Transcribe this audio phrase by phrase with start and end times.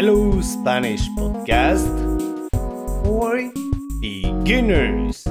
[0.00, 1.88] Hello Spanish Podcast
[3.02, 3.50] for
[4.00, 5.24] Beginners.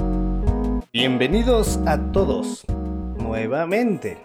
[0.92, 2.66] Bienvenidos a todos
[3.16, 4.18] nuevamente.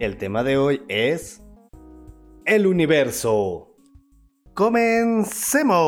[0.00, 1.44] El tema de hoy es
[2.44, 3.76] el universo.
[4.52, 5.80] Comencemos.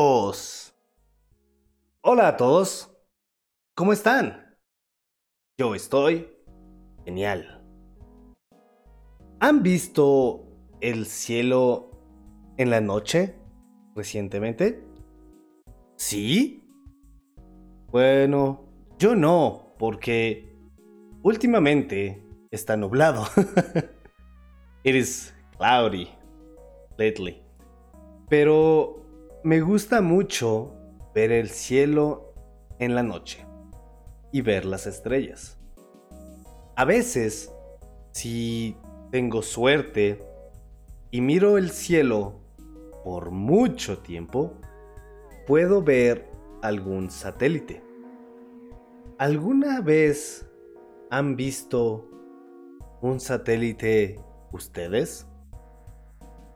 [1.99, 2.95] Hola a todos.
[3.75, 4.55] ¿Cómo están?
[5.57, 6.29] Yo estoy
[7.03, 7.61] genial.
[9.41, 10.45] ¿Han visto
[10.79, 11.92] el cielo
[12.57, 13.35] en la noche
[13.95, 14.83] recientemente?
[15.95, 16.67] ¿Sí?
[17.91, 18.65] Bueno,
[18.97, 20.55] yo no, porque
[21.21, 23.25] últimamente está nublado.
[24.83, 26.09] It is cloudy
[26.97, 27.41] lately.
[28.29, 29.05] Pero
[29.43, 30.73] me gusta mucho
[31.13, 32.33] ver el cielo
[32.79, 33.45] en la noche
[34.31, 35.59] y ver las estrellas.
[36.75, 37.51] A veces,
[38.11, 38.75] si
[39.11, 40.23] tengo suerte
[41.11, 42.42] y miro el cielo
[43.03, 44.53] por mucho tiempo,
[45.45, 46.29] puedo ver
[46.61, 47.83] algún satélite.
[49.17, 50.49] ¿Alguna vez
[51.09, 52.09] han visto
[53.01, 54.19] un satélite
[54.51, 55.27] ustedes?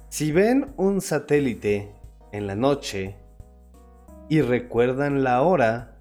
[0.10, 1.94] Si ven un satélite
[2.32, 3.18] en la noche
[4.30, 5.98] y recuerdan la hora,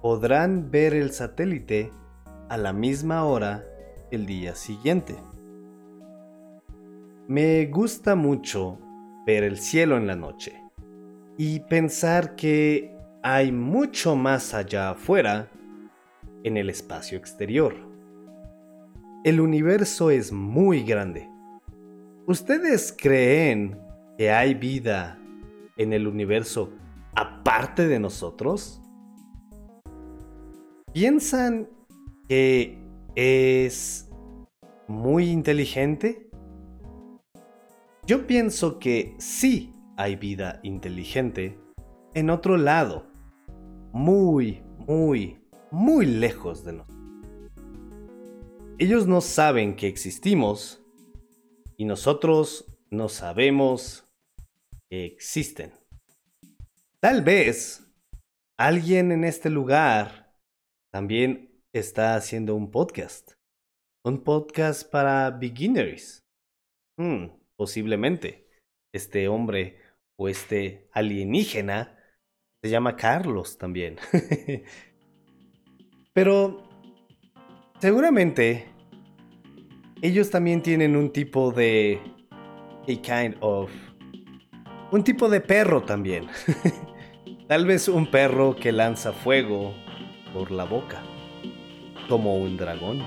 [0.00, 1.92] podrán ver el satélite
[2.48, 3.64] a la misma hora
[4.10, 5.16] el día siguiente.
[7.28, 8.78] Me gusta mucho
[9.26, 10.62] ver el cielo en la noche
[11.36, 15.50] y pensar que hay mucho más allá afuera
[16.44, 17.74] en el espacio exterior.
[19.24, 21.28] El universo es muy grande.
[22.26, 23.78] ¿Ustedes creen
[24.16, 25.18] que hay vida
[25.76, 26.72] en el universo
[27.14, 28.80] aparte de nosotros?
[30.92, 31.68] ¿Piensan
[32.28, 32.78] que
[33.14, 34.08] es
[34.88, 36.29] muy inteligente?
[38.06, 41.60] Yo pienso que sí hay vida inteligente
[42.14, 43.06] en otro lado,
[43.92, 45.38] muy, muy,
[45.70, 46.98] muy lejos de nosotros.
[48.78, 50.82] Ellos no saben que existimos
[51.76, 54.10] y nosotros no sabemos
[54.88, 55.72] que existen.
[56.98, 57.86] Tal vez
[58.58, 60.34] alguien en este lugar
[60.90, 63.32] también está haciendo un podcast.
[64.02, 66.24] Un podcast para beginners.
[66.96, 68.48] Hmm posiblemente
[68.90, 69.76] este hombre
[70.18, 71.94] o este alienígena
[72.64, 73.98] se llama Carlos también.
[76.14, 76.66] Pero
[77.78, 78.64] seguramente
[80.00, 82.00] ellos también tienen un tipo de
[82.84, 83.70] a kind of
[84.90, 86.28] un tipo de perro también.
[87.46, 89.74] Tal vez un perro que lanza fuego
[90.32, 91.02] por la boca,
[92.08, 93.04] como un dragón.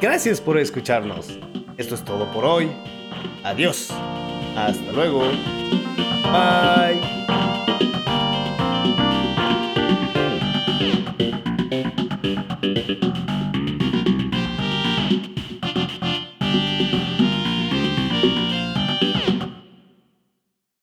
[0.00, 1.38] Gracias por escucharnos.
[1.80, 2.70] Esto es todo por hoy.
[3.42, 3.88] Adiós.
[4.54, 5.22] Hasta luego.
[6.30, 7.00] Bye.